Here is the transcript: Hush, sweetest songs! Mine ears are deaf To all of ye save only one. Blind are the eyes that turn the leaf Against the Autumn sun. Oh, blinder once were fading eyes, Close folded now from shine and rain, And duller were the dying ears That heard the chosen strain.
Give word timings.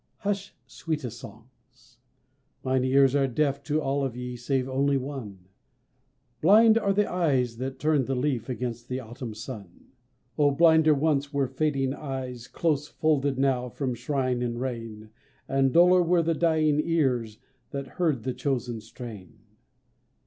Hush, 0.21 0.55
sweetest 0.65 1.19
songs! 1.19 1.99
Mine 2.63 2.83
ears 2.83 3.13
are 3.15 3.27
deaf 3.27 3.61
To 3.65 3.79
all 3.79 4.03
of 4.03 4.17
ye 4.17 4.35
save 4.35 4.67
only 4.67 4.97
one. 4.97 5.45
Blind 6.41 6.75
are 6.79 6.91
the 6.91 7.07
eyes 7.07 7.57
that 7.57 7.77
turn 7.77 8.05
the 8.05 8.15
leaf 8.15 8.49
Against 8.49 8.89
the 8.89 8.99
Autumn 8.99 9.35
sun. 9.35 9.91
Oh, 10.39 10.49
blinder 10.49 10.95
once 10.95 11.31
were 11.31 11.45
fading 11.47 11.93
eyes, 11.93 12.47
Close 12.47 12.87
folded 12.87 13.37
now 13.37 13.69
from 13.69 13.93
shine 13.93 14.41
and 14.41 14.59
rain, 14.59 15.11
And 15.47 15.71
duller 15.71 16.01
were 16.01 16.23
the 16.23 16.33
dying 16.33 16.81
ears 16.83 17.37
That 17.69 17.85
heard 17.85 18.23
the 18.23 18.33
chosen 18.33 18.81
strain. 18.81 19.37